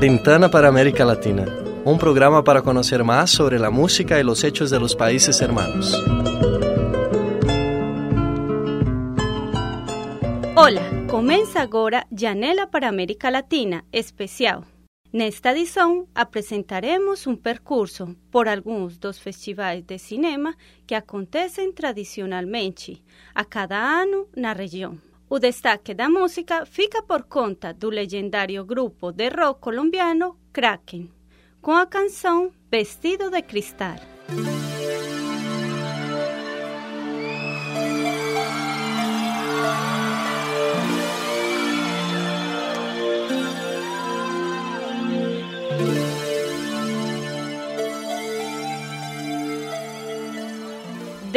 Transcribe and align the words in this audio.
Ventana 0.00 0.48
para 0.48 0.68
América 0.68 1.04
Latina, 1.04 1.44
un 1.84 1.98
programa 1.98 2.44
para 2.44 2.62
conocer 2.62 3.02
más 3.02 3.30
sobre 3.30 3.58
la 3.58 3.70
música 3.70 4.20
y 4.20 4.22
los 4.22 4.44
hechos 4.44 4.70
de 4.70 4.78
los 4.78 4.94
países 4.94 5.40
hermanos. 5.40 5.92
Olá, 10.54 10.82
começa 11.08 11.60
agora 11.60 12.06
Janela 12.12 12.68
para 12.68 12.88
América 12.88 13.30
Latina 13.30 13.84
especial. 13.90 14.64
Nesta 15.12 15.50
edição, 15.50 16.06
apresentaremos 16.14 17.26
um 17.26 17.34
percurso 17.34 18.14
por 18.30 18.46
alguns 18.46 18.98
dos 18.98 19.18
festivais 19.18 19.82
de 19.82 19.98
cinema 19.98 20.54
que 20.86 20.94
acontecem 20.94 21.72
tradicionalmente 21.72 23.02
a 23.34 23.44
cada 23.44 23.78
ano 23.78 24.28
na 24.36 24.52
região. 24.52 24.98
O 25.30 25.38
destaque 25.38 25.92
da 25.92 26.08
música 26.08 26.64
fica 26.64 27.02
por 27.02 27.24
conta 27.24 27.74
do 27.74 27.90
legendário 27.90 28.64
grupo 28.64 29.12
de 29.12 29.28
rock 29.28 29.60
colombiano 29.60 30.38
Kraken, 30.52 31.10
com 31.60 31.72
a 31.72 31.86
canção 31.86 32.50
Vestido 32.70 33.30
de 33.30 33.42
Cristal. 33.42 33.96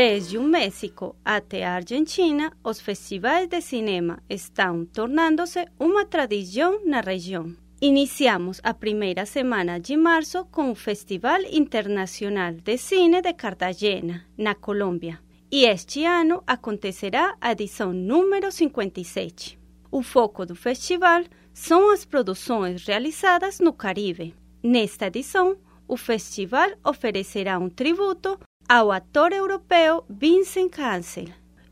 Desde 0.04 0.40
o 0.40 0.42
México 0.42 1.16
até 1.24 1.64
a 1.64 1.76
Argentina, 1.76 2.52
os 2.64 2.82
festivais 2.82 3.48
de 3.48 3.62
cinema 3.62 4.18
estão 4.28 4.84
tornando-se 4.84 5.64
uma 5.80 6.08
tradição 6.08 6.84
na 6.84 7.02
região. 7.02 7.56
Iniciamos 7.80 8.60
a 8.64 8.74
primeira 8.74 9.28
semana 9.28 9.80
de 9.80 9.96
março 9.96 10.44
com 10.46 10.72
o 10.72 10.76
Festival 10.76 11.42
Internacional 11.52 12.54
de 12.54 12.78
Cine 12.80 13.22
de 13.22 13.32
Cartagena, 13.34 14.26
na 14.36 14.56
Colômbia. 14.56 15.20
E 15.52 15.66
este 15.66 16.04
ano 16.04 16.42
acontecerá 16.48 17.36
a 17.40 17.52
edição 17.52 17.94
número 17.94 18.52
57. 18.52 19.60
O 19.92 20.02
foco 20.02 20.48
do 20.48 20.56
festival 20.56 21.26
são 21.54 21.92
as 21.92 22.06
produções 22.06 22.88
realizadas 22.88 23.60
no 23.60 23.72
Caribe. 23.72 24.34
Nesta 24.64 25.06
edição, 25.06 25.58
o 25.88 25.96
festival 25.96 26.72
oferecerá 26.84 27.60
um 27.60 27.70
tributo 27.70 28.40
ao 28.74 28.90
ator 28.90 29.34
europeu 29.34 30.06
Vincent 30.10 30.70
Cancel 30.70 31.26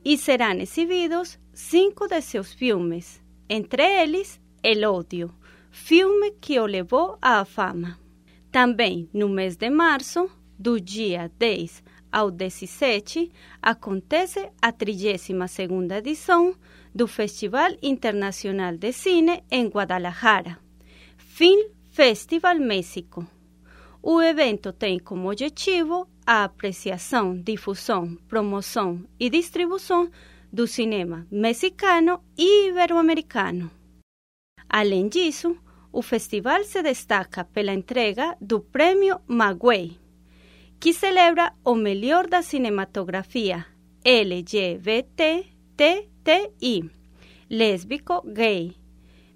e 0.04 0.18
serão 0.18 0.60
exibidos 0.60 1.40
cinco 1.54 2.10
de 2.10 2.20
seus 2.20 2.54
filmes, 2.54 3.22
entre 3.48 3.84
eles 4.02 4.38
El 4.62 4.84
Odio, 4.84 5.34
filme 5.72 6.32
que 6.42 6.60
o 6.60 6.66
levou 6.66 7.18
à 7.22 7.46
fama. 7.46 7.98
Também 8.52 9.10
no 9.14 9.30
mês 9.30 9.56
de 9.56 9.70
março, 9.70 10.30
do 10.60 10.78
dia 10.78 11.32
10 11.40 11.82
ao 12.12 12.30
17, 12.30 13.32
acontece 13.62 14.50
a 14.62 14.74
32ª 14.74 16.00
edição 16.00 16.54
do 16.94 17.08
Festival 17.08 17.78
Internacional 17.82 18.76
de 18.76 18.92
Cine 18.92 19.42
em 19.50 19.68
Guadalajara, 19.68 20.60
Film 21.16 21.62
Festival 21.92 22.60
México. 22.60 23.26
O 24.04 24.22
evento 24.22 24.74
tem 24.74 25.00
como 25.00 25.32
objetivo 25.32 26.10
a 26.30 26.44
apreciação, 26.44 27.36
difusão, 27.42 28.16
promoção 28.28 29.04
e 29.20 29.32
distribuição 29.32 30.12
do 30.54 30.68
cinema 30.68 31.26
mexicano 31.32 32.24
e 32.38 32.68
ibero-americano. 32.70 33.72
Além 34.70 35.10
disso, 35.10 35.58
o 35.92 36.04
festival 36.04 36.64
se 36.66 36.84
destaca 36.84 37.44
pela 37.46 37.74
entrega 37.74 38.38
do 38.40 38.60
Prêmio 38.60 39.20
Maguey, 39.26 40.00
que 40.80 40.94
celebra 40.94 41.52
o 41.66 41.74
melhor 41.74 42.28
da 42.28 42.44
cinematografia 42.44 43.66
LGBTTI, 44.06 45.42
lésbico, 47.50 48.22
gay, 48.28 48.76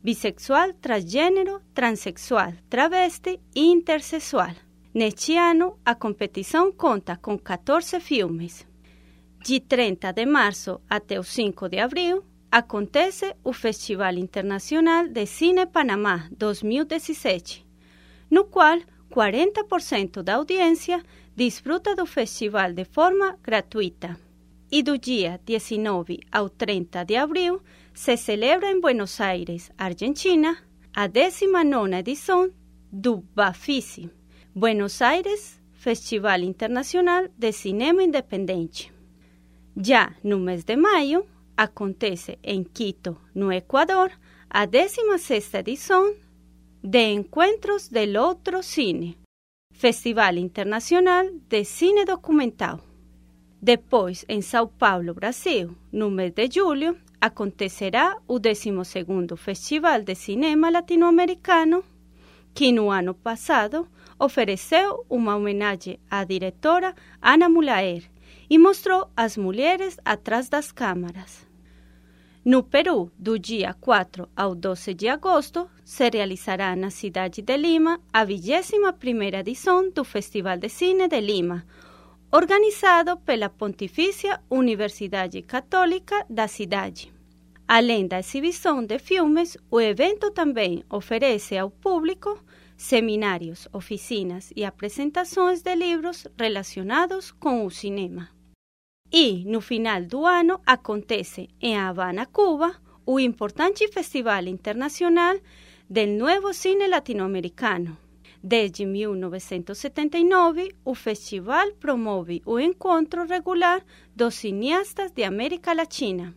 bissexual, 0.03 0.73
transgênero, 0.73 1.59
transexual, 1.73 2.53
travesti 2.69 3.39
e 3.55 3.65
intersexual. 3.65 4.53
Neste 4.93 5.35
ano, 5.35 5.79
a 5.83 5.95
competição 5.95 6.71
conta 6.71 7.17
com 7.17 7.35
14 7.35 7.99
filmes. 7.99 8.63
De 9.43 9.59
30 9.59 10.11
de 10.13 10.23
março 10.23 10.79
até 10.87 11.19
o 11.19 11.23
5 11.23 11.67
de 11.67 11.79
abril, 11.79 12.23
acontece 12.51 13.35
o 13.43 13.51
Festival 13.51 14.13
Internacional 14.13 15.07
de 15.07 15.25
Cine 15.25 15.65
Panamá 15.65 16.29
2017, 16.37 17.65
no 18.29 18.45
qual 18.45 18.77
40% 19.09 20.21
da 20.21 20.35
audiência 20.35 21.03
desfruta 21.35 21.95
do 21.95 22.05
festival 22.05 22.71
de 22.71 22.85
forma 22.85 23.35
gratuita. 23.41 24.15
E 24.71 24.83
do 24.83 24.95
dia 24.99 25.39
19 25.43 26.19
ao 26.31 26.49
30 26.49 27.03
de 27.03 27.15
abril, 27.15 27.63
se 27.95 28.15
celebra 28.15 28.69
em 28.69 28.79
Buenos 28.79 29.19
Aires, 29.19 29.71
Argentina, 29.75 30.55
a 30.95 31.07
19 31.07 31.95
edição 31.95 32.51
do 32.91 33.17
BAFICI, 33.35 34.11
Buenos 34.55 35.01
Aires 35.01 35.59
Festival 35.73 36.41
Internacional 36.41 37.27
de 37.35 37.51
Cinema 37.51 38.03
Independente. 38.03 38.93
Já 39.75 40.15
no 40.23 40.37
mês 40.37 40.63
de 40.63 40.75
maio, 40.75 41.25
acontece 41.57 42.37
em 42.43 42.63
Quito, 42.63 43.19
no 43.33 43.51
Equador, 43.51 44.11
a 44.47 44.67
16 44.67 45.55
edição 45.55 46.13
de 46.83 47.13
Encontros 47.13 47.89
del 47.89 48.21
Outro 48.21 48.61
Cine, 48.61 49.17
Festival 49.71 50.35
Internacional 50.35 51.25
de 51.49 51.65
Cine 51.65 52.05
Documental. 52.05 52.79
Depois, 53.59 54.23
em 54.29 54.43
São 54.43 54.67
Paulo, 54.67 55.15
Brasil, 55.15 55.75
no 55.91 56.11
mês 56.11 56.31
de 56.31 56.47
julho, 56.53 56.95
acontecerá 57.19 58.19
o 58.27 58.39
12º 58.39 59.35
Festival 59.35 60.03
de 60.03 60.13
Cinema 60.13 60.69
Latino-Americano, 60.69 61.83
que 62.53 62.71
no 62.71 62.91
ano 62.91 63.15
passado 63.15 63.87
ofereceu 64.23 65.05
uma 65.09 65.35
homenagem 65.35 65.99
à 66.09 66.23
diretora 66.23 66.95
Ana 67.21 67.49
Mulaer 67.49 68.03
e 68.49 68.57
mostrou 68.57 69.09
as 69.17 69.35
mulheres 69.35 69.97
atrás 70.05 70.47
das 70.47 70.71
câmaras. 70.71 71.45
No 72.45 72.63
Peru, 72.63 73.11
do 73.17 73.37
dia 73.37 73.73
4 73.73 74.29
ao 74.35 74.55
12 74.55 74.93
de 74.93 75.07
agosto, 75.09 75.69
se 75.83 76.09
realizará 76.09 76.75
na 76.75 76.89
cidade 76.89 77.41
de 77.41 77.57
Lima 77.57 77.99
a 78.13 78.25
21ª 78.25 79.39
edição 79.39 79.89
do 79.89 80.03
Festival 80.03 80.57
de 80.57 80.69
Cine 80.69 81.07
de 81.07 81.19
Lima, 81.19 81.65
organizado 82.31 83.17
pela 83.17 83.49
Pontifícia 83.49 84.41
Universidade 84.49 85.41
Católica 85.41 86.25
da 86.29 86.47
cidade. 86.47 87.13
Além 87.67 88.07
da 88.07 88.19
exibição 88.19 88.85
de 88.85 88.99
filmes, 88.99 89.57
o 89.71 89.79
evento 89.79 90.31
também 90.31 90.83
oferece 90.89 91.57
ao 91.57 91.69
público 91.69 92.37
seminários, 92.77 93.67
oficinas 93.71 94.51
e 94.55 94.65
apresentações 94.65 95.61
de 95.61 95.75
livros 95.75 96.27
relacionados 96.37 97.31
com 97.31 97.65
o 97.65 97.69
cinema. 97.69 98.29
E, 99.11 99.43
no 99.45 99.61
final 99.61 100.03
do 100.03 100.25
ano, 100.25 100.59
acontece 100.65 101.49
em 101.61 101.77
Havana, 101.77 102.25
Cuba, 102.25 102.75
o 103.05 103.19
importante 103.19 103.87
Festival 103.87 104.43
Internacional 104.47 105.37
del 105.89 106.17
Nuevo 106.17 106.53
Cine 106.53 106.87
Latinoamericano. 106.87 107.97
Desde 108.41 108.85
1979, 108.85 110.75
o 110.83 110.95
festival 110.95 111.71
promove 111.79 112.41
o 112.45 112.59
encontro 112.59 113.25
regular 113.25 113.85
dos 114.15 114.35
cineastas 114.35 115.11
de 115.11 115.23
América 115.23 115.73
Latina. 115.73 116.35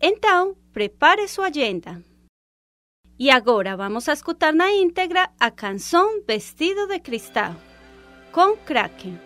Então, 0.00 0.56
prepare 0.72 1.26
sua 1.26 1.46
agenda. 1.46 2.04
E 3.18 3.30
agora 3.30 3.76
vamos 3.76 4.08
a 4.08 4.12
escutar 4.12 4.52
na 4.52 4.72
íntegra 4.72 5.30
a 5.38 5.50
canção 5.50 6.22
Vestido 6.26 6.88
de 6.88 6.98
Cristal, 6.98 7.54
com 8.32 8.56
Kraken. 8.56 9.18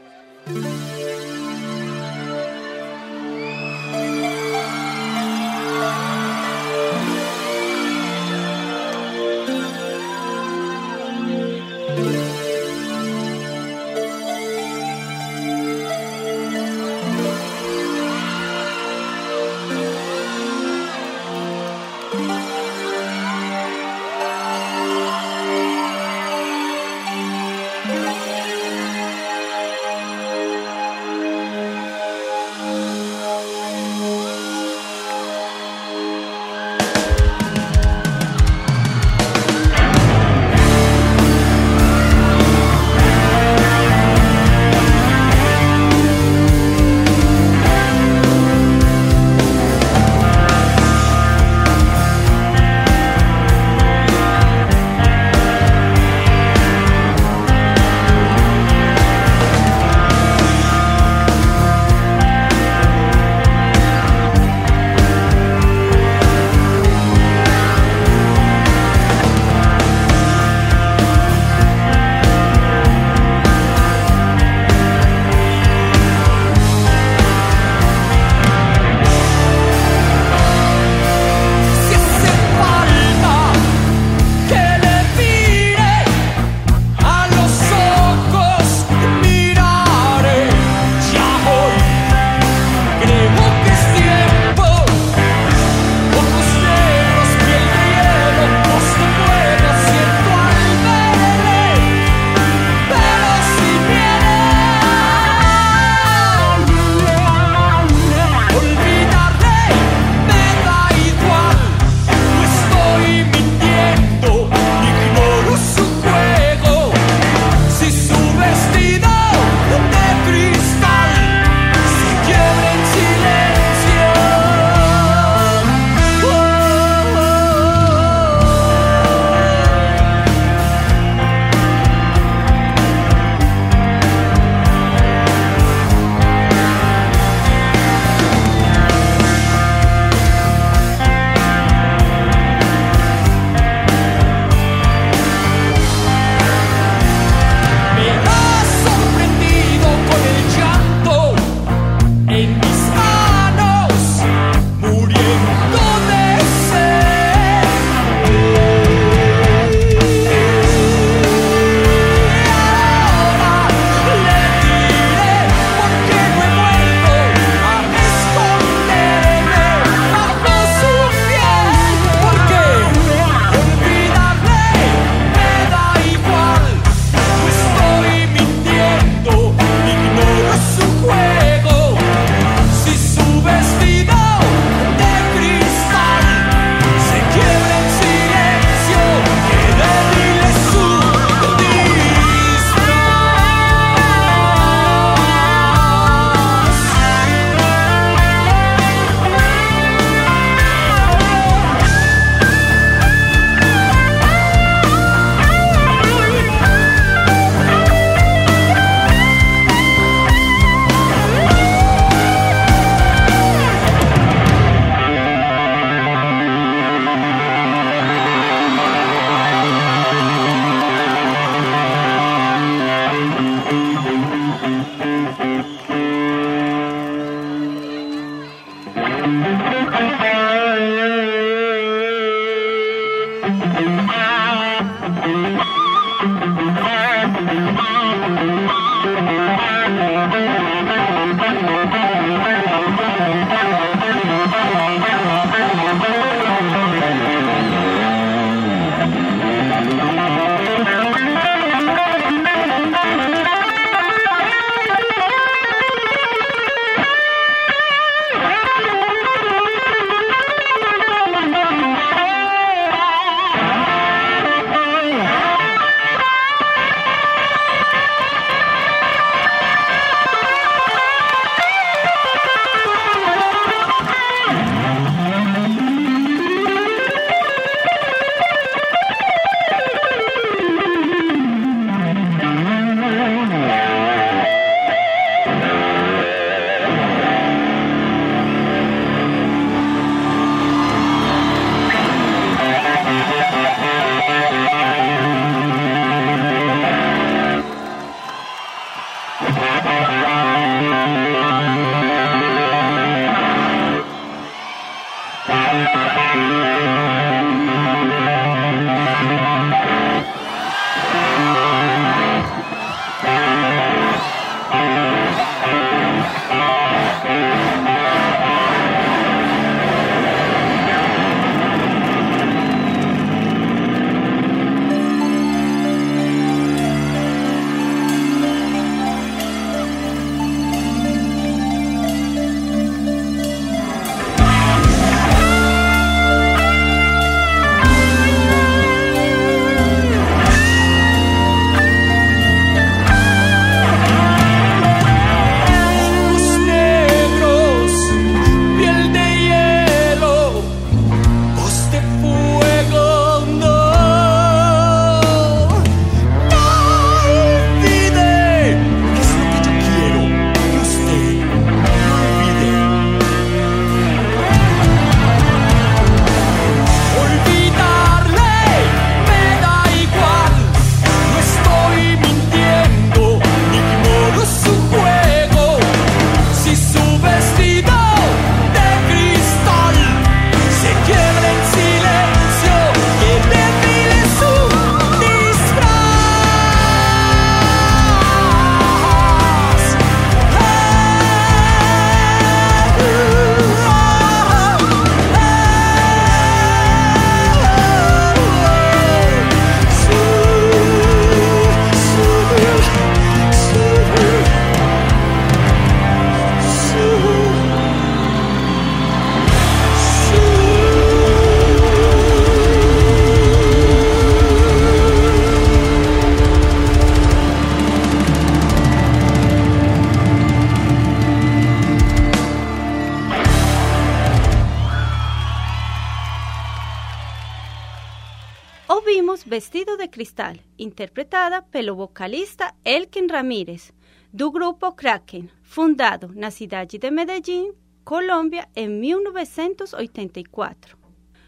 Vestido 429.59 429.97
de 429.97 430.07
Cristal, 430.07 430.55
interpretada 430.79 431.61
pelo 431.61 431.97
vocalista 431.97 432.73
Elkin 432.85 433.27
Ramírez, 433.27 433.93
do 434.33 434.53
grupo 434.53 434.93
Kraken, 434.93 435.51
fundado 435.63 436.31
na 436.33 436.53
cidade 436.53 436.97
de 436.97 437.11
Medellín, 437.11 437.73
Colômbia, 438.05 438.69
em 438.77 438.89
1984. 438.89 440.97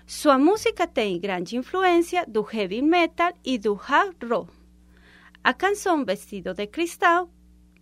Sua 0.04 0.36
música 0.36 0.88
tem 0.88 1.20
grande 1.20 1.56
influência 1.56 2.26
do 2.26 2.44
heavy 2.52 2.82
metal 2.82 3.32
e 3.44 3.56
do 3.56 3.74
hard 3.74 4.16
rock. 4.28 4.50
A 5.44 5.54
canção 5.54 6.04
Vestido 6.04 6.52
de 6.52 6.66
Cristal, 6.66 7.30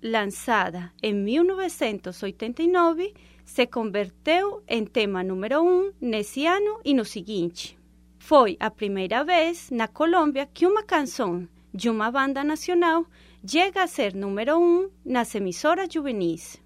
lançada 0.03 0.93
em 1.03 1.15
1989, 1.15 3.15
se 3.47 3.67
converteu 3.67 4.63
em 4.69 4.85
tema 4.85 5.25
número 5.25 5.63
um 5.63 5.91
nesse 5.99 6.45
ano 6.45 6.83
e 6.85 6.93
no 6.93 7.07
seguinte. 7.07 7.78
Foi 8.19 8.57
a 8.61 8.71
primeira 8.71 9.25
vez 9.25 9.71
na 9.71 9.89
Colômbia 9.89 10.47
que 10.47 10.67
uma 10.67 10.83
canção 10.83 11.49
de 11.73 11.89
uma 11.89 12.11
banda 12.11 12.43
nacional 12.45 13.07
chega 13.47 13.83
a 13.83 13.87
ser 13.87 14.15
número 14.15 14.59
um 14.59 14.91
nas 15.05 15.35
emissoras 15.35 15.89
juvenis. 15.91 16.61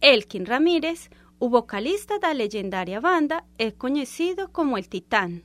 Elkin 0.00 0.44
Ramírez, 0.44 1.10
o 1.40 1.48
vocalista 1.48 2.18
da 2.18 2.30
legendária 2.30 3.00
banda, 3.00 3.42
é 3.58 3.70
conhecido 3.70 4.48
como 4.50 4.76
El 4.76 4.84
Titán, 4.84 5.42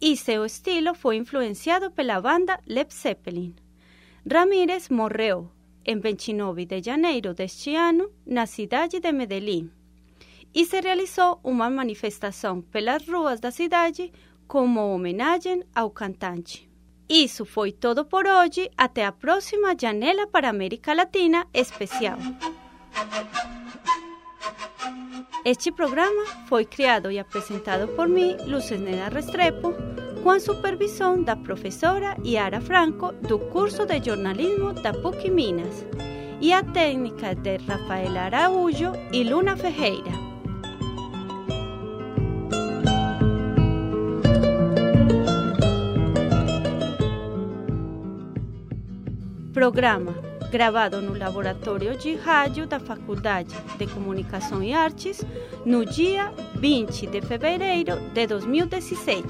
e 0.00 0.16
seu 0.16 0.44
estilo 0.44 0.94
foi 0.94 1.16
influenciado 1.16 1.90
pela 1.90 2.20
banda 2.20 2.58
Led 2.66 2.92
Zeppelin. 2.92 3.54
Ramírez 4.28 4.88
morreu 4.88 5.50
em 5.84 6.00
29 6.00 6.66
de 6.66 6.82
janeiro 6.82 7.32
deste 7.32 7.76
ano 7.76 8.10
na 8.26 8.46
cidade 8.46 8.98
de 8.98 9.12
Medellín 9.12 9.70
e 10.52 10.64
se 10.64 10.80
realizou 10.80 11.38
uma 11.44 11.70
manifestação 11.70 12.62
pelas 12.62 13.06
ruas 13.06 13.38
da 13.40 13.50
cidade 13.50 14.10
como 14.46 14.94
homenagem 14.94 15.62
ao 15.74 15.90
cantante. 15.90 16.68
Isso 17.08 17.44
foi 17.44 17.70
todo 17.72 18.04
por 18.04 18.26
hoje. 18.26 18.70
Até 18.76 19.04
a 19.04 19.12
próxima 19.12 19.76
Janela 19.80 20.26
para 20.26 20.48
América 20.48 20.92
Latina 20.92 21.46
especial. 21.54 22.18
Este 25.44 25.70
programa 25.70 26.24
foi 26.48 26.64
criado 26.64 27.08
e 27.08 27.20
apresentado 27.20 27.86
por 27.94 28.08
mim, 28.08 28.36
Neda 28.80 29.08
Restrepo, 29.14 29.72
com 30.24 30.30
a 30.30 30.40
supervisão 30.40 31.22
da 31.22 31.36
professora 31.36 32.16
Yara 32.24 32.60
Franco 32.60 33.12
do 33.12 33.38
curso 33.38 33.86
de 33.86 34.02
jornalismo 34.04 34.72
da 34.72 34.92
PUC 34.92 35.30
Minas 35.30 35.86
e 36.40 36.52
a 36.52 36.64
técnica 36.64 37.36
de 37.36 37.58
Rafael 37.58 38.18
Araújo 38.18 38.90
e 39.12 39.22
Luna 39.22 39.56
Ferreira. 39.56 40.25
Programa 49.66 50.14
gravado 50.48 51.02
no 51.02 51.18
Laboratório 51.18 51.98
de 51.98 52.14
Rádio 52.14 52.68
da 52.68 52.78
Faculdade 52.78 53.52
de 53.76 53.88
Comunicação 53.88 54.62
e 54.62 54.72
Artes 54.72 55.26
no 55.64 55.84
dia 55.84 56.32
20 56.54 57.08
de 57.08 57.20
fevereiro 57.20 57.96
de 58.14 58.28
2017. 58.28 59.26